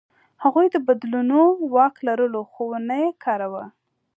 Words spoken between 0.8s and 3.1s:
بدلونو واک لرلو، خو ونه یې